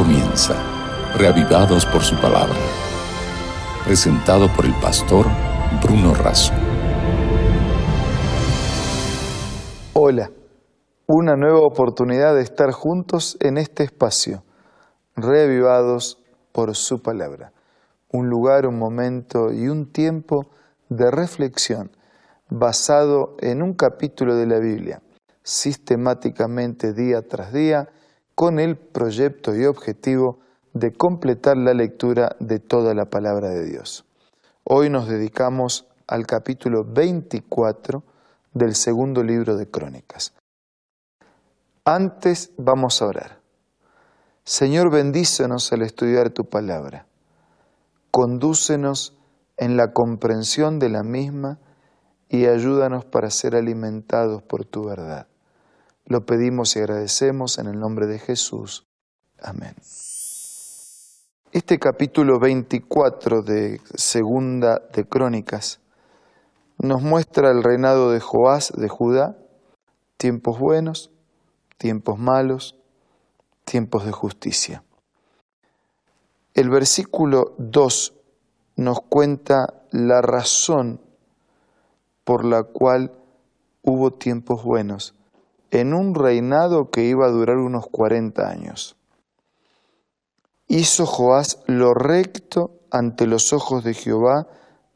comienza, 0.00 0.54
reavivados 1.18 1.84
por 1.84 2.00
su 2.00 2.18
palabra. 2.18 2.56
Presentado 3.84 4.48
por 4.56 4.64
el 4.64 4.72
pastor 4.80 5.26
Bruno 5.82 6.14
Razo. 6.14 6.54
Hola, 9.92 10.30
una 11.06 11.36
nueva 11.36 11.60
oportunidad 11.60 12.34
de 12.34 12.40
estar 12.40 12.72
juntos 12.72 13.36
en 13.40 13.58
este 13.58 13.84
espacio, 13.84 14.42
reavivados 15.16 16.18
por 16.52 16.74
su 16.76 17.02
palabra. 17.02 17.52
Un 18.10 18.30
lugar, 18.30 18.66
un 18.66 18.78
momento 18.78 19.52
y 19.52 19.68
un 19.68 19.92
tiempo 19.92 20.46
de 20.88 21.10
reflexión 21.10 21.90
basado 22.48 23.36
en 23.40 23.60
un 23.60 23.74
capítulo 23.74 24.34
de 24.34 24.46
la 24.46 24.60
Biblia, 24.60 25.02
sistemáticamente 25.42 26.94
día 26.94 27.20
tras 27.28 27.52
día, 27.52 27.90
con 28.40 28.58
el 28.58 28.78
proyecto 28.78 29.54
y 29.54 29.66
objetivo 29.66 30.38
de 30.72 30.94
completar 30.94 31.58
la 31.58 31.74
lectura 31.74 32.36
de 32.40 32.58
toda 32.58 32.94
la 32.94 33.04
palabra 33.04 33.50
de 33.50 33.66
Dios. 33.66 34.06
Hoy 34.64 34.88
nos 34.88 35.08
dedicamos 35.08 35.86
al 36.06 36.26
capítulo 36.26 36.82
24 36.82 38.02
del 38.54 38.74
segundo 38.74 39.22
libro 39.22 39.58
de 39.58 39.68
Crónicas. 39.68 40.32
Antes 41.84 42.52
vamos 42.56 43.02
a 43.02 43.08
orar. 43.08 43.40
Señor, 44.42 44.90
bendícenos 44.90 45.70
al 45.74 45.82
estudiar 45.82 46.30
tu 46.30 46.46
palabra. 46.46 47.04
Condúcenos 48.10 49.18
en 49.58 49.76
la 49.76 49.92
comprensión 49.92 50.78
de 50.78 50.88
la 50.88 51.02
misma 51.02 51.58
y 52.30 52.46
ayúdanos 52.46 53.04
para 53.04 53.28
ser 53.28 53.54
alimentados 53.54 54.40
por 54.40 54.64
tu 54.64 54.86
verdad. 54.86 55.26
Lo 56.10 56.26
pedimos 56.26 56.74
y 56.74 56.80
agradecemos 56.80 57.58
en 57.58 57.68
el 57.68 57.78
nombre 57.78 58.08
de 58.08 58.18
Jesús. 58.18 58.84
Amén. 59.40 59.76
Este 61.52 61.78
capítulo 61.78 62.40
24 62.40 63.42
de 63.42 63.80
Segunda 63.94 64.82
de 64.92 65.04
Crónicas 65.04 65.78
nos 66.78 67.00
muestra 67.00 67.52
el 67.52 67.62
reinado 67.62 68.10
de 68.10 68.18
Joás 68.18 68.72
de 68.76 68.88
Judá, 68.88 69.38
tiempos 70.16 70.58
buenos, 70.58 71.12
tiempos 71.78 72.18
malos, 72.18 72.76
tiempos 73.64 74.04
de 74.04 74.10
justicia. 74.10 74.82
El 76.54 76.70
versículo 76.70 77.54
2 77.58 78.14
nos 78.74 79.00
cuenta 79.02 79.84
la 79.92 80.20
razón 80.22 81.00
por 82.24 82.44
la 82.44 82.64
cual 82.64 83.12
hubo 83.84 84.10
tiempos 84.10 84.64
buenos 84.64 85.14
en 85.70 85.94
un 85.94 86.14
reinado 86.14 86.90
que 86.90 87.04
iba 87.04 87.26
a 87.26 87.30
durar 87.30 87.56
unos 87.56 87.86
40 87.86 88.48
años. 88.48 88.96
Hizo 90.66 91.06
Joás 91.06 91.58
lo 91.66 91.94
recto 91.94 92.80
ante 92.90 93.26
los 93.26 93.52
ojos 93.52 93.84
de 93.84 93.94
Jehová, 93.94 94.46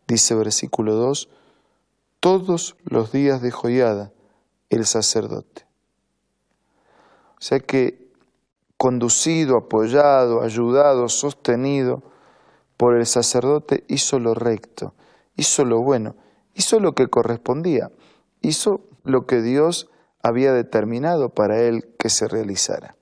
dice 0.07 0.35
versículo 0.35 0.95
2, 0.95 1.29
todos 2.21 2.77
los 2.85 3.13
días 3.13 3.43
de 3.43 3.51
Joiada, 3.51 4.13
el 4.71 4.87
sacerdote. 4.87 5.67
O 7.39 7.41
sea 7.41 7.61
que 7.61 8.13
conducido, 8.77 9.57
apoyado, 9.59 10.43
ayudado, 10.43 11.09
sostenido 11.09 12.03
por 12.77 12.97
el 12.97 13.07
sacerdote, 13.07 13.85
hizo 13.89 14.19
lo 14.19 14.35
recto, 14.35 14.95
hizo 15.37 15.65
lo 15.65 15.81
bueno, 15.83 16.17
hizo 16.55 16.81
lo 16.81 16.93
que 16.93 17.09
correspondía, 17.09 17.91
hizo 18.41 18.81
lo 19.05 19.27
que 19.27 19.43
Dios 19.43 19.91
había 20.25 20.55
determinado 20.55 21.29
para 21.29 21.61
él 21.61 21.95
que 21.99 22.09
se 22.09 22.27
realizara. 22.27 22.97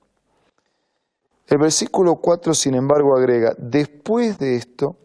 El 1.47 1.59
versículo 1.59 2.17
4, 2.17 2.53
sin 2.53 2.75
embargo, 2.75 3.17
agrega, 3.17 3.55
después 3.59 4.39
de 4.39 4.57
esto, 4.57 4.97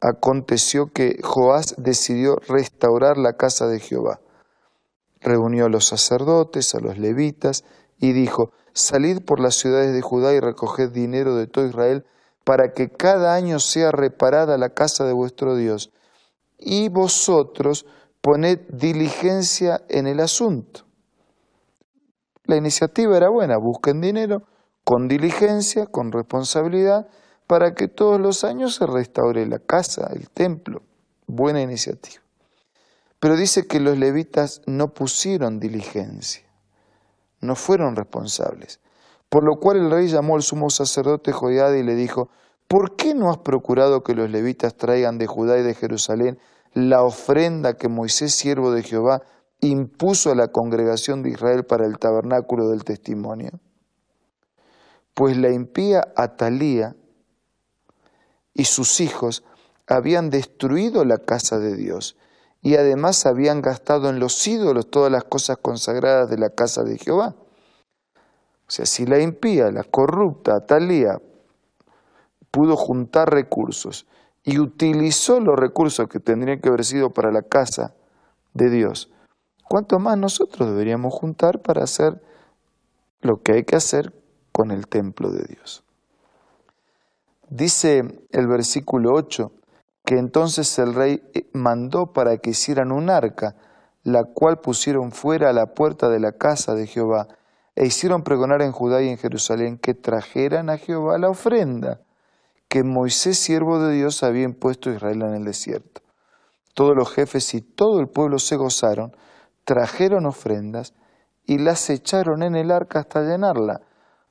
aconteció 0.00 0.92
que 0.92 1.20
Joás 1.22 1.76
decidió 1.78 2.36
restaurar 2.48 3.16
la 3.16 3.34
casa 3.34 3.68
de 3.68 3.78
Jehová. 3.78 4.20
Reunió 5.20 5.66
a 5.66 5.68
los 5.68 5.86
sacerdotes, 5.86 6.74
a 6.74 6.80
los 6.80 6.98
levitas, 6.98 7.64
y 8.00 8.12
dijo, 8.12 8.50
salid 8.72 9.20
por 9.24 9.38
las 9.38 9.54
ciudades 9.54 9.94
de 9.94 10.02
Judá 10.02 10.34
y 10.34 10.40
recoged 10.40 10.90
dinero 10.90 11.36
de 11.36 11.46
todo 11.46 11.64
Israel, 11.64 12.04
para 12.42 12.72
que 12.72 12.90
cada 12.90 13.34
año 13.34 13.60
sea 13.60 13.92
reparada 13.92 14.58
la 14.58 14.70
casa 14.70 15.04
de 15.04 15.12
vuestro 15.12 15.54
Dios, 15.54 15.92
y 16.58 16.88
vosotros 16.88 17.86
poned 18.20 18.58
diligencia 18.68 19.82
en 19.88 20.08
el 20.08 20.18
asunto. 20.18 20.84
La 22.44 22.56
iniciativa 22.56 23.16
era 23.16 23.28
buena, 23.30 23.56
busquen 23.56 24.00
dinero 24.00 24.42
con 24.84 25.08
diligencia, 25.08 25.86
con 25.86 26.12
responsabilidad, 26.12 27.08
para 27.46 27.74
que 27.74 27.88
todos 27.88 28.20
los 28.20 28.44
años 28.44 28.74
se 28.74 28.86
restaure 28.86 29.46
la 29.46 29.58
casa, 29.58 30.10
el 30.14 30.28
templo. 30.30 30.82
Buena 31.26 31.62
iniciativa. 31.62 32.22
Pero 33.18 33.36
dice 33.36 33.66
que 33.66 33.80
los 33.80 33.98
levitas 33.98 34.60
no 34.66 34.92
pusieron 34.92 35.58
diligencia, 35.58 36.44
no 37.40 37.56
fueron 37.56 37.96
responsables. 37.96 38.80
Por 39.30 39.44
lo 39.44 39.58
cual 39.58 39.78
el 39.78 39.90
rey 39.90 40.08
llamó 40.08 40.36
al 40.36 40.42
sumo 40.42 40.68
sacerdote 40.68 41.32
Joiada 41.32 41.76
y 41.78 41.82
le 41.82 41.94
dijo, 41.94 42.28
¿por 42.68 42.96
qué 42.96 43.14
no 43.14 43.30
has 43.30 43.38
procurado 43.38 44.02
que 44.02 44.14
los 44.14 44.30
levitas 44.30 44.76
traigan 44.76 45.16
de 45.16 45.26
Judá 45.26 45.58
y 45.58 45.62
de 45.62 45.74
Jerusalén 45.74 46.38
la 46.74 47.02
ofrenda 47.02 47.74
que 47.74 47.88
Moisés, 47.88 48.34
siervo 48.34 48.70
de 48.72 48.82
Jehová, 48.82 49.22
impuso 49.60 50.30
a 50.30 50.34
la 50.34 50.48
congregación 50.48 51.22
de 51.22 51.30
Israel 51.30 51.64
para 51.64 51.86
el 51.86 51.98
tabernáculo 51.98 52.68
del 52.68 52.84
testimonio? 52.84 53.60
Pues 55.14 55.36
la 55.36 55.50
impía 55.50 56.12
Atalía 56.16 56.96
y 58.52 58.64
sus 58.64 59.00
hijos 59.00 59.44
habían 59.86 60.30
destruido 60.30 61.04
la 61.04 61.18
casa 61.18 61.58
de 61.58 61.76
Dios 61.76 62.16
y 62.62 62.76
además 62.76 63.26
habían 63.26 63.60
gastado 63.60 64.08
en 64.08 64.18
los 64.18 64.46
ídolos 64.46 64.90
todas 64.90 65.12
las 65.12 65.24
cosas 65.24 65.58
consagradas 65.58 66.30
de 66.30 66.38
la 66.38 66.50
casa 66.50 66.82
de 66.82 66.96
Jehová. 66.98 67.34
O 68.66 68.70
sea, 68.70 68.86
si 68.86 69.04
la 69.04 69.20
impía, 69.20 69.70
la 69.70 69.84
corrupta 69.84 70.56
Atalía 70.56 71.20
pudo 72.50 72.76
juntar 72.76 73.30
recursos 73.30 74.06
y 74.42 74.58
utilizó 74.58 75.40
los 75.40 75.58
recursos 75.58 76.08
que 76.08 76.20
tendrían 76.20 76.60
que 76.60 76.68
haber 76.68 76.84
sido 76.84 77.10
para 77.10 77.30
la 77.30 77.42
casa 77.42 77.94
de 78.54 78.70
Dios, 78.70 79.10
¿cuánto 79.64 79.98
más 79.98 80.16
nosotros 80.18 80.68
deberíamos 80.68 81.12
juntar 81.12 81.60
para 81.60 81.84
hacer 81.84 82.22
lo 83.20 83.42
que 83.42 83.52
hay 83.52 83.64
que 83.64 83.76
hacer 83.76 84.12
con 84.52 84.70
el 84.70 84.86
templo 84.86 85.30
de 85.30 85.44
Dios? 85.44 85.82
Dice 87.48 88.02
el 88.30 88.46
versículo 88.46 89.12
8 89.14 89.52
que 90.04 90.18
entonces 90.18 90.78
el 90.78 90.94
rey 90.94 91.22
mandó 91.52 92.12
para 92.12 92.36
que 92.36 92.50
hicieran 92.50 92.92
un 92.92 93.08
arca, 93.08 93.56
la 94.02 94.24
cual 94.24 94.60
pusieron 94.60 95.12
fuera 95.12 95.48
a 95.48 95.54
la 95.54 95.72
puerta 95.74 96.08
de 96.10 96.20
la 96.20 96.32
casa 96.32 96.74
de 96.74 96.86
Jehová, 96.86 97.26
e 97.74 97.86
hicieron 97.86 98.22
pregonar 98.22 98.60
en 98.62 98.72
Judá 98.72 99.02
y 99.02 99.08
en 99.08 99.18
Jerusalén 99.18 99.78
que 99.78 99.94
trajeran 99.94 100.68
a 100.68 100.76
Jehová 100.76 101.18
la 101.18 101.30
ofrenda 101.30 102.00
que 102.68 102.82
Moisés, 102.82 103.38
siervo 103.38 103.78
de 103.78 103.94
Dios, 103.94 104.22
había 104.22 104.42
impuesto 104.42 104.90
a 104.90 104.94
Israel 104.94 105.22
en 105.22 105.34
el 105.34 105.44
desierto. 105.44 106.02
Todos 106.74 106.96
los 106.96 107.12
jefes 107.12 107.54
y 107.54 107.60
todo 107.60 108.00
el 108.00 108.08
pueblo 108.08 108.38
se 108.38 108.56
gozaron, 108.56 109.16
trajeron 109.64 110.26
ofrendas 110.26 110.94
y 111.46 111.58
las 111.58 111.90
echaron 111.90 112.42
en 112.42 112.54
el 112.54 112.70
arca 112.70 113.00
hasta 113.00 113.22
llenarla. 113.22 113.80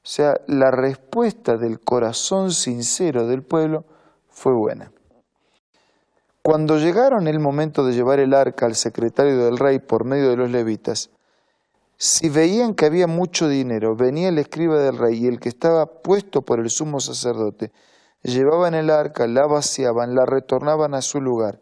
O 0.04 0.06
sea, 0.06 0.36
la 0.48 0.72
respuesta 0.72 1.58
del 1.58 1.80
corazón 1.80 2.52
sincero 2.52 3.28
del 3.28 3.44
pueblo 3.44 3.86
fue 4.30 4.54
buena. 4.54 4.92
Cuando 6.42 6.78
llegaron 6.78 7.28
el 7.28 7.40
momento 7.40 7.86
de 7.86 7.94
llevar 7.94 8.20
el 8.20 8.34
arca 8.34 8.66
al 8.66 8.76
secretario 8.76 9.46
del 9.46 9.58
rey 9.58 9.80
por 9.80 10.04
medio 10.04 10.30
de 10.30 10.36
los 10.36 10.52
levitas, 10.52 11.10
si 11.96 12.28
veían 12.28 12.74
que 12.74 12.86
había 12.86 13.08
mucho 13.08 13.48
dinero, 13.48 13.96
venía 13.96 14.28
el 14.28 14.38
escriba 14.38 14.78
del 14.78 14.98
rey 14.98 15.24
y 15.24 15.28
el 15.28 15.40
que 15.40 15.48
estaba 15.48 15.86
puesto 15.86 16.42
por 16.42 16.60
el 16.60 16.70
sumo 16.70 17.00
sacerdote, 17.00 17.72
llevaban 18.24 18.74
el 18.74 18.90
arca, 18.90 19.26
la 19.26 19.48
vaciaban, 19.48 20.16
la 20.16 20.26
retornaban 20.26 20.96
a 20.96 21.02
su 21.02 21.22
lugar. 21.22 21.62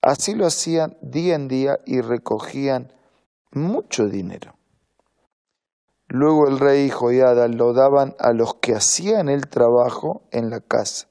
Así 0.00 0.34
lo 0.34 0.46
hacían 0.46 0.96
día 1.02 1.34
en 1.34 1.48
día 1.48 1.78
y 1.84 2.00
recogían 2.00 2.90
mucho 3.52 4.06
dinero. 4.08 4.54
Luego 6.08 6.46
el 6.46 6.58
rey 6.58 6.86
y 6.86 6.90
Joiada 6.90 7.48
lo 7.48 7.72
daban 7.72 8.14
a 8.18 8.32
los 8.32 8.54
que 8.54 8.74
hacían 8.74 9.28
el 9.28 9.48
trabajo 9.48 10.22
en 10.30 10.50
la 10.50 10.60
casa. 10.60 11.08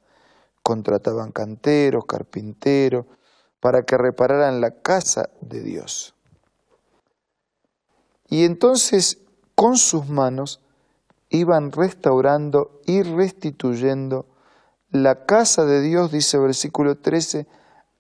Contrataban 0.62 1.32
canteros, 1.32 2.06
carpinteros, 2.06 3.06
para 3.60 3.84
que 3.84 3.98
repararan 3.98 4.62
la 4.62 4.82
casa 4.82 5.30
de 5.42 5.62
Dios. 5.62 6.16
Y 8.28 8.46
entonces 8.46 9.20
con 9.56 9.78
sus 9.78 10.08
manos 10.08 10.62
iban 11.30 11.72
restaurando 11.72 12.82
y 12.86 13.04
restituyendo 13.04 14.26
la 14.92 15.26
casa 15.26 15.66
de 15.66 15.82
Dios, 15.82 16.12
dice 16.12 16.38
versículo 16.38 16.98
13, 16.98 17.48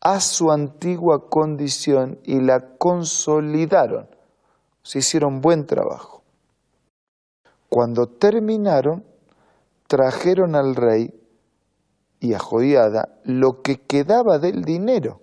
a 0.02 0.20
su 0.20 0.52
antigua 0.52 1.30
condición 1.30 2.20
y 2.24 2.42
la 2.42 2.78
consolidaron. 2.78 4.10
Se 4.84 5.00
hicieron 5.00 5.42
buen 5.42 5.66
trabajo. 5.66 6.24
Cuando 7.70 8.08
terminaron, 8.08 9.06
trajeron 9.88 10.56
al 10.56 10.76
rey 10.76 11.14
y 12.20 12.34
a 12.34 12.40
Jodiada 12.40 13.20
lo 13.24 13.62
que 13.62 13.82
quedaba 13.82 14.38
del 14.38 14.64
dinero 14.64 15.22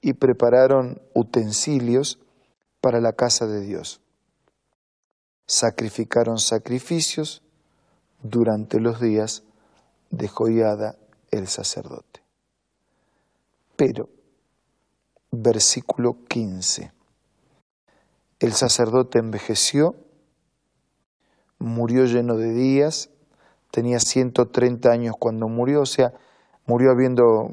y 0.00 0.14
prepararon 0.14 1.00
utensilios 1.14 2.18
para 2.80 3.00
la 3.00 3.12
casa 3.12 3.46
de 3.46 3.60
Dios. 3.60 4.00
Sacrificaron 5.46 6.38
sacrificios 6.38 7.42
durante 8.22 8.80
los 8.80 9.00
días 9.00 9.42
de 10.10 10.28
Joiada 10.28 10.96
el 11.30 11.48
sacerdote. 11.48 12.22
Pero, 13.76 14.08
versículo 15.30 16.24
15, 16.28 16.92
el 18.40 18.54
sacerdote 18.54 19.18
envejeció, 19.18 19.94
murió 21.58 22.06
lleno 22.06 22.36
de 22.36 22.52
días, 22.52 23.10
tenía 23.70 24.00
130 24.00 24.90
años 24.90 25.14
cuando 25.18 25.46
murió, 25.48 25.82
o 25.82 25.86
sea, 25.86 26.14
murió 26.66 26.90
habiendo 26.90 27.50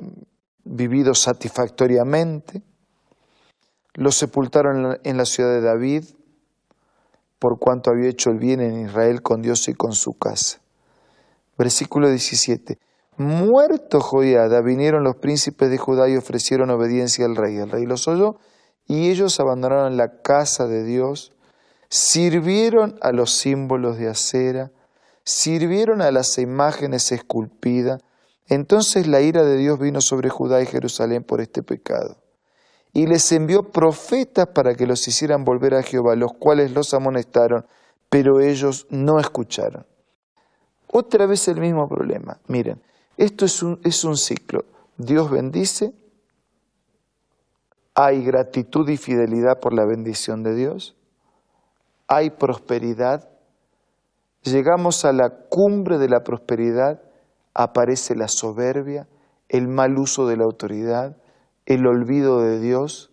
vivido 0.64 1.14
satisfactoriamente. 1.14 2.64
Lo 3.94 4.12
sepultaron 4.12 4.98
en 5.04 5.18
la 5.18 5.26
ciudad 5.26 5.52
de 5.52 5.62
David, 5.62 6.06
por 7.38 7.60
cuanto 7.60 7.92
había 7.92 8.10
hecho 8.10 8.32
el 8.32 8.40
bien 8.40 8.62
en 8.62 8.86
Israel 8.86 9.22
con 9.22 9.42
Dios 9.42 9.68
y 9.68 9.74
con 9.74 9.94
su 9.94 10.18
casa. 10.18 10.62
Versículo 11.58 12.10
17. 12.10 12.80
Muerto 13.18 14.00
Joiada, 14.00 14.62
vinieron 14.62 15.04
los 15.04 15.18
príncipes 15.18 15.70
de 15.70 15.78
Judá 15.78 16.08
y 16.08 16.16
ofrecieron 16.16 16.70
obediencia 16.70 17.26
al 17.26 17.36
rey. 17.36 17.58
El 17.58 17.72
rey 17.72 17.86
los 17.86 18.08
oyó 18.08 18.38
y 18.88 19.10
ellos 19.10 19.40
abandonaron 19.40 19.98
la 19.98 20.22
casa 20.22 20.68
de 20.68 20.84
Dios, 20.84 21.34
sirvieron 21.90 22.98
a 23.02 23.12
los 23.12 23.32
símbolos 23.32 23.98
de 23.98 24.10
acera, 24.10 24.72
sirvieron 25.24 26.02
a 26.02 26.12
las 26.12 26.38
imágenes 26.38 27.12
esculpidas. 27.12 28.02
Entonces 28.48 29.08
la 29.08 29.20
ira 29.20 29.44
de 29.44 29.58
Dios 29.58 29.78
vino 29.78 30.00
sobre 30.00 30.30
Judá 30.30 30.62
y 30.62 30.66
Jerusalén 30.66 31.24
por 31.24 31.42
este 31.42 31.64
pecado. 31.64 32.18
Y 32.94 33.08
les 33.08 33.32
envió 33.34 33.72
profetas 33.72 34.48
para 34.48 34.74
que 34.74 34.88
los 34.88 35.06
hicieran 35.08 35.44
volver 35.44 35.76
a 35.76 35.84
Jehová, 35.84 36.16
los 36.16 36.34
cuales 36.34 36.72
los 36.72 36.94
amonestaron, 36.94 37.66
pero 38.10 38.40
ellos 38.40 38.88
no 38.90 39.20
escucharon. 39.20 39.86
Otra 40.88 41.26
vez 41.26 41.48
el 41.50 41.60
mismo 41.60 41.90
problema. 41.90 42.40
Miren, 42.48 42.82
esto 43.18 43.44
es 43.46 43.62
un, 43.62 43.82
es 43.84 44.06
un 44.06 44.16
ciclo. 44.16 44.64
Dios 44.98 45.30
bendice, 45.30 45.94
hay 48.00 48.24
gratitud 48.24 48.88
y 48.90 48.96
fidelidad 48.96 49.60
por 49.60 49.74
la 49.74 49.84
bendición 49.84 50.44
de 50.44 50.54
Dios, 50.54 50.96
hay 52.08 52.30
prosperidad, 52.30 53.28
llegamos 54.44 55.04
a 55.04 55.12
la 55.12 55.32
cumbre 55.50 55.98
de 55.98 56.08
la 56.08 56.20
prosperidad, 56.20 57.02
aparece 57.56 58.16
la 58.16 58.28
soberbia, 58.28 59.08
el 59.50 59.68
mal 59.68 59.98
uso 59.98 60.28
de 60.28 60.38
la 60.38 60.44
autoridad, 60.44 61.18
el 61.66 61.88
olvido 61.88 62.42
de 62.42 62.60
Dios, 62.60 63.10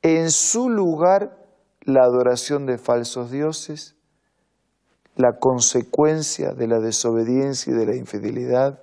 en 0.00 0.30
su 0.30 0.70
lugar 0.70 1.36
la 1.82 2.02
adoración 2.02 2.64
de 2.64 2.78
falsos 2.78 3.30
dioses, 3.30 3.96
la 5.14 5.32
consecuencia 5.38 6.54
de 6.54 6.68
la 6.68 6.78
desobediencia 6.78 7.70
y 7.70 7.76
de 7.76 7.84
la 7.84 7.96
infidelidad, 7.96 8.80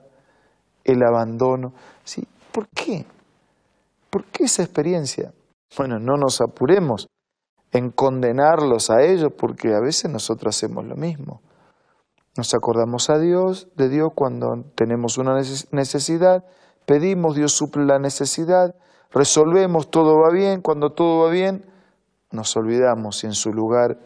el 0.84 1.02
abandono. 1.02 1.74
¿Sí? 2.04 2.28
¿Por 2.52 2.68
qué? 2.68 3.08
¿Por 4.10 4.26
qué 4.26 4.46
esa 4.46 4.64
experiencia? 4.64 5.34
Bueno, 5.78 6.00
no 6.00 6.18
nos 6.18 6.42
apuremos 6.42 7.08
en 7.72 7.92
condenarlos 7.92 8.90
a 8.90 9.04
ellos 9.04 9.34
porque 9.38 9.74
a 9.74 9.80
veces 9.80 10.10
nosotros 10.10 10.56
hacemos 10.56 10.86
lo 10.86 10.96
mismo. 10.96 11.42
Nos 12.38 12.54
acordamos 12.54 13.10
a 13.10 13.18
Dios, 13.18 13.68
de 13.76 13.90
Dios 13.90 14.12
cuando 14.16 14.64
tenemos 14.76 15.18
una 15.18 15.36
necesidad, 15.72 16.46
pedimos, 16.86 17.36
Dios 17.36 17.54
suple 17.54 17.86
la 17.86 18.00
necesidad, 18.00 18.76
resolvemos, 19.12 19.90
todo 19.90 20.20
va 20.20 20.30
bien, 20.32 20.62
cuando 20.62 20.92
todo 20.92 21.26
va 21.26 21.32
bien, 21.32 21.66
nos 22.32 22.56
olvidamos 22.56 23.24
y 23.24 23.28
en 23.28 23.34
su 23.34 23.52
lugar 23.52 23.98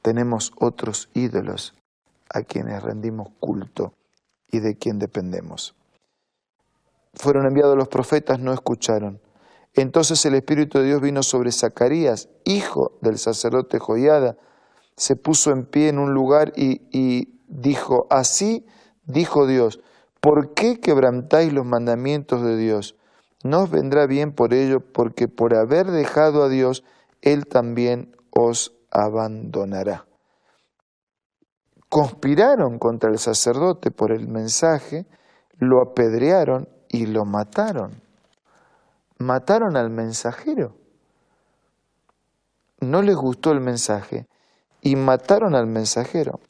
tenemos 0.00 0.52
otros 0.60 1.10
ídolos 1.14 1.74
a 2.32 2.42
quienes 2.42 2.82
rendimos 2.82 3.28
culto 3.40 3.94
y 4.50 4.60
de 4.60 4.76
quien 4.76 4.98
dependemos 4.98 5.74
fueron 7.14 7.46
enviados 7.46 7.76
los 7.76 7.88
profetas, 7.88 8.38
no 8.40 8.52
escucharon. 8.52 9.20
Entonces 9.74 10.24
el 10.26 10.34
Espíritu 10.34 10.78
de 10.78 10.84
Dios 10.84 11.00
vino 11.00 11.22
sobre 11.22 11.52
Zacarías, 11.52 12.28
hijo 12.44 12.98
del 13.00 13.18
sacerdote 13.18 13.78
Joiada, 13.78 14.36
se 14.96 15.16
puso 15.16 15.50
en 15.50 15.64
pie 15.64 15.88
en 15.88 15.98
un 15.98 16.12
lugar 16.12 16.52
y, 16.56 16.82
y 16.90 17.40
dijo, 17.48 18.06
así 18.10 18.66
dijo 19.04 19.46
Dios, 19.46 19.80
¿por 20.20 20.54
qué 20.54 20.78
quebrantáis 20.80 21.52
los 21.52 21.64
mandamientos 21.64 22.42
de 22.42 22.56
Dios? 22.56 22.96
No 23.44 23.62
os 23.62 23.70
vendrá 23.70 24.06
bien 24.06 24.32
por 24.32 24.54
ello, 24.54 24.80
porque 24.80 25.26
por 25.26 25.54
haber 25.54 25.90
dejado 25.90 26.44
a 26.44 26.48
Dios, 26.48 26.84
Él 27.22 27.46
también 27.46 28.14
os 28.30 28.74
abandonará. 28.90 30.06
Conspiraron 31.88 32.78
contra 32.78 33.10
el 33.10 33.18
sacerdote 33.18 33.90
por 33.90 34.12
el 34.12 34.28
mensaje, 34.28 35.06
lo 35.58 35.82
apedrearon 35.82 36.68
y 36.88 37.06
lo 37.06 37.24
mataron. 37.24 38.00
Mataron 39.22 39.76
al 39.76 39.88
mensajero. 39.88 40.74
No 42.80 43.02
les 43.02 43.14
gustó 43.14 43.52
el 43.52 43.60
mensaje 43.60 44.26
y 44.80 44.96
mataron 44.96 45.54
al 45.54 45.68
mensajero. 45.68 46.40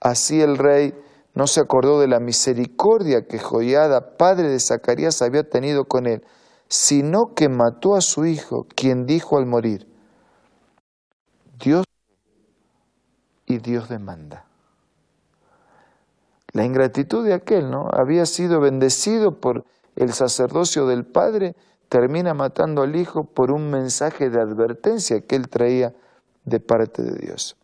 Así 0.00 0.40
el 0.40 0.56
rey 0.56 0.94
no 1.34 1.48
se 1.48 1.60
acordó 1.60 1.98
de 1.98 2.06
la 2.06 2.20
misericordia 2.20 3.26
que 3.26 3.40
Joiada, 3.40 4.16
padre 4.16 4.48
de 4.48 4.60
Zacarías, 4.60 5.20
había 5.20 5.42
tenido 5.42 5.86
con 5.86 6.06
él, 6.06 6.24
sino 6.68 7.34
que 7.34 7.48
mató 7.48 7.96
a 7.96 8.02
su 8.02 8.24
hijo, 8.24 8.66
quien 8.76 9.04
dijo 9.04 9.36
al 9.36 9.46
morir, 9.46 9.88
Dios 11.58 11.84
y 13.46 13.58
Dios 13.58 13.88
demanda. 13.88 14.44
La 16.52 16.64
ingratitud 16.64 17.24
de 17.24 17.34
aquel, 17.34 17.68
¿no? 17.68 17.88
Había 17.92 18.26
sido 18.26 18.60
bendecido 18.60 19.40
por 19.40 19.64
el 19.98 20.12
sacerdocio 20.12 20.86
del 20.86 21.04
Padre, 21.04 21.54
termina 21.88 22.34
matando 22.34 22.82
al 22.82 22.94
Hijo 22.96 23.24
por 23.24 23.50
un 23.50 23.70
mensaje 23.70 24.30
de 24.30 24.40
advertencia 24.40 25.20
que 25.20 25.36
él 25.36 25.48
traía 25.48 25.94
de 26.44 26.60
parte 26.60 27.02
de 27.02 27.18
Dios. 27.18 27.56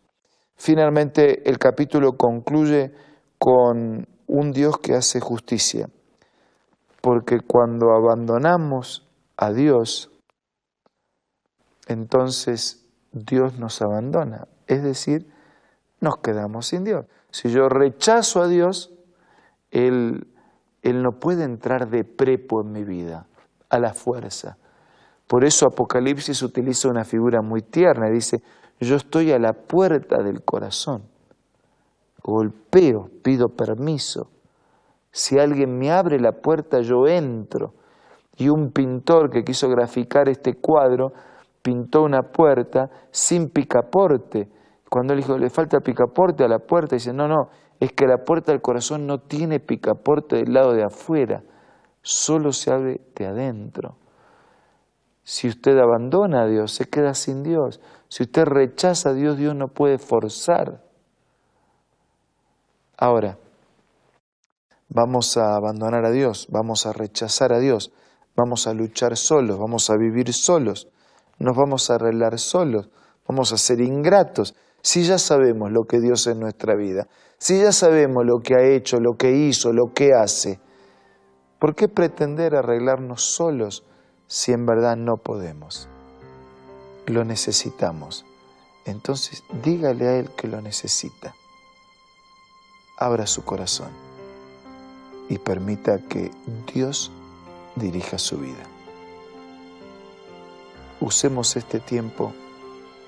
Finalmente, 0.55 1.49
el 1.49 1.57
capítulo 1.57 2.13
concluye 2.17 2.93
con 3.39 4.07
un 4.27 4.51
Dios 4.51 4.77
que 4.79 4.95
hace 4.95 5.19
justicia, 5.19 5.89
porque 7.01 7.39
cuando 7.39 7.91
abandonamos 7.91 9.07
a 9.37 9.51
Dios, 9.51 10.11
entonces 11.87 12.85
Dios 13.11 13.59
nos 13.59 13.81
abandona, 13.81 14.47
es 14.67 14.83
decir, 14.83 15.27
nos 16.01 16.17
quedamos 16.17 16.67
sin 16.67 16.83
Dios. 16.83 17.05
Si 17.31 17.49
yo 17.49 17.69
rechazo 17.69 18.41
a 18.41 18.47
Dios, 18.47 18.93
Él, 19.71 20.27
Él 20.85 21.01
no 21.01 21.13
puede 21.13 21.43
entrar 21.43 21.89
de 21.89 22.03
prepo 22.03 22.61
en 22.61 22.71
mi 22.71 22.83
vida, 22.83 23.25
a 23.69 23.79
la 23.79 23.91
fuerza. 23.95 24.57
Por 25.27 25.43
eso 25.43 25.65
Apocalipsis 25.65 26.43
utiliza 26.43 26.89
una 26.89 27.03
figura 27.03 27.41
muy 27.41 27.63
tierna, 27.63 28.07
dice, 28.11 28.43
yo 28.79 28.95
estoy 28.95 29.31
a 29.31 29.39
la 29.39 29.53
puerta 29.53 30.21
del 30.21 30.43
corazón, 30.43 31.01
golpeo, 32.21 33.09
pido 33.23 33.49
permiso. 33.49 34.29
Si 35.11 35.39
alguien 35.39 35.75
me 35.75 35.91
abre 35.91 36.19
la 36.19 36.33
puerta, 36.33 36.81
yo 36.81 37.07
entro. 37.07 37.73
Y 38.37 38.49
un 38.49 38.71
pintor 38.71 39.31
que 39.31 39.43
quiso 39.43 39.67
graficar 39.69 40.29
este 40.29 40.53
cuadro 40.53 41.13
pintó 41.63 42.03
una 42.03 42.21
puerta 42.21 42.91
sin 43.09 43.49
picaporte, 43.49 44.49
cuando 44.89 45.13
él 45.13 45.19
dijo, 45.19 45.37
le 45.37 45.49
falta 45.49 45.79
picaporte 45.79 46.43
a 46.43 46.47
la 46.47 46.59
puerta, 46.59 46.95
dice, 46.95 47.13
no, 47.13 47.27
no, 47.27 47.49
es 47.79 47.91
que 47.91 48.05
la 48.05 48.17
puerta 48.23 48.51
del 48.51 48.61
corazón 48.61 49.05
no 49.05 49.19
tiene 49.19 49.59
picaporte 49.59 50.37
del 50.37 50.53
lado 50.53 50.73
de 50.73 50.83
afuera, 50.83 51.43
solo 52.01 52.51
se 52.51 52.71
abre 52.71 53.01
de 53.15 53.25
adentro. 53.25 53.97
Si 55.23 55.47
usted 55.47 55.77
abandona 55.79 56.43
a 56.43 56.47
Dios, 56.47 56.71
se 56.71 56.85
queda 56.85 57.15
sin 57.15 57.41
Dios. 57.41 57.81
Si 58.09 58.23
usted 58.23 58.43
rechaza 58.45 59.09
a 59.09 59.13
Dios, 59.13 59.37
Dios 59.37 59.55
no 59.55 59.69
puede 59.69 59.97
forzar. 59.97 60.83
Ahora, 62.95 63.39
vamos 64.87 65.35
a 65.35 65.55
abandonar 65.55 66.05
a 66.05 66.11
Dios, 66.11 66.47
vamos 66.51 66.85
a 66.85 66.93
rechazar 66.93 67.51
a 67.51 67.59
Dios, 67.59 67.91
vamos 68.35 68.67
a 68.67 68.73
luchar 68.73 69.17
solos, 69.17 69.57
vamos 69.57 69.89
a 69.89 69.97
vivir 69.97 70.31
solos, 70.31 70.87
nos 71.39 71.57
vamos 71.57 71.89
a 71.89 71.95
arreglar 71.95 72.37
solos, 72.39 72.89
vamos 73.27 73.51
a 73.51 73.57
ser 73.57 73.81
ingratos, 73.81 74.55
si 74.85 75.03
ya 75.03 75.17
sabemos 75.17 75.71
lo 75.71 75.85
que 75.85 75.99
Dios 75.99 76.27
es 76.27 76.33
en 76.33 76.39
nuestra 76.39 76.75
vida, 76.75 77.07
si 77.39 77.59
ya 77.59 77.71
sabemos 77.71 78.23
lo 78.23 78.41
que 78.43 78.53
ha 78.53 78.63
hecho, 78.63 78.99
lo 78.99 79.17
que 79.17 79.31
hizo, 79.31 79.73
lo 79.73 79.93
que 79.95 80.13
hace, 80.13 80.59
¿por 81.57 81.73
qué 81.73 81.87
pretender 81.87 82.55
arreglarnos 82.55 83.23
solos 83.23 83.83
si 84.27 84.51
en 84.51 84.67
verdad 84.67 84.95
no 84.95 85.17
podemos? 85.17 85.89
Lo 87.07 87.25
necesitamos. 87.25 88.25
Entonces 88.85 89.43
dígale 89.63 90.07
a 90.07 90.19
Él 90.19 90.29
que 90.37 90.47
lo 90.47 90.61
necesita. 90.61 91.33
abra 92.99 93.25
su 93.25 93.43
corazón 93.43 93.89
y 95.29 95.39
permita 95.39 95.97
que 95.97 96.29
Dios 96.71 97.11
dirija 97.75 98.19
su 98.19 98.37
vida. 98.37 98.63
Usemos 101.01 101.55
este 101.55 101.79
tiempo 101.79 102.35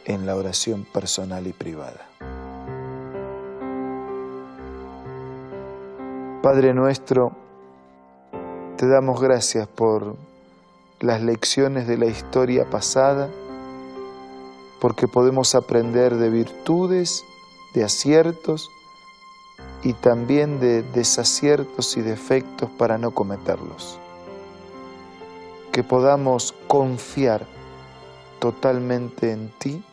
en 0.07 0.25
la 0.25 0.37
oración 0.37 0.85
personal 0.85 1.47
y 1.47 1.53
privada. 1.53 2.07
Padre 6.41 6.73
nuestro, 6.73 7.33
te 8.77 8.87
damos 8.87 9.19
gracias 9.19 9.67
por 9.67 10.15
las 11.01 11.21
lecciones 11.21 11.87
de 11.87 11.97
la 11.97 12.05
historia 12.05 12.69
pasada, 12.69 13.29
porque 14.79 15.09
podemos 15.09 15.55
aprender 15.55 16.15
de 16.15 16.29
virtudes, 16.29 17.25
de 17.73 17.83
aciertos 17.83 18.69
y 19.83 19.91
también 19.91 20.61
de 20.61 20.83
desaciertos 20.83 21.97
y 21.97 22.01
defectos 22.01 22.69
para 22.77 22.97
no 22.97 23.11
cometerlos. 23.11 23.99
Que 25.73 25.83
podamos 25.83 26.55
confiar 26.67 27.45
totalmente 28.39 29.33
en 29.33 29.49
ti 29.59 29.83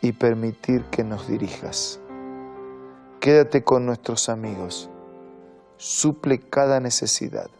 y 0.00 0.12
permitir 0.12 0.84
que 0.84 1.04
nos 1.04 1.28
dirijas. 1.28 2.00
Quédate 3.20 3.64
con 3.64 3.86
nuestros 3.86 4.28
amigos, 4.28 4.88
suple 5.76 6.38
cada 6.38 6.80
necesidad. 6.80 7.50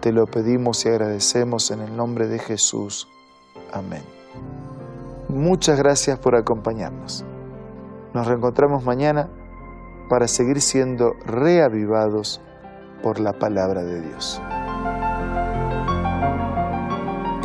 Te 0.00 0.12
lo 0.12 0.26
pedimos 0.26 0.84
y 0.84 0.88
agradecemos 0.88 1.70
en 1.70 1.80
el 1.80 1.96
nombre 1.96 2.26
de 2.26 2.38
Jesús. 2.38 3.08
Amén. 3.72 4.02
Muchas 5.28 5.78
gracias 5.78 6.18
por 6.18 6.34
acompañarnos. 6.34 7.24
Nos 8.14 8.26
reencontramos 8.26 8.84
mañana 8.84 9.28
para 10.08 10.26
seguir 10.26 10.60
siendo 10.60 11.14
reavivados 11.24 12.40
por 13.02 13.20
la 13.20 13.32
palabra 13.32 13.84
de 13.84 14.00
Dios. 14.00 14.40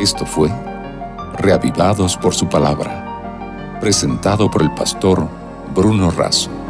Esto 0.00 0.26
fue 0.26 0.50
Reavivados 1.38 2.16
por 2.16 2.34
su 2.34 2.48
palabra, 2.48 3.05
presentado 3.80 4.50
por 4.50 4.62
el 4.62 4.72
pastor 4.74 5.28
Bruno 5.74 6.10
Razo. 6.10 6.65